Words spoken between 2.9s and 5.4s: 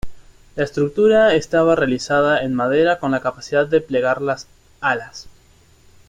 con la capacidad de plegar las alas.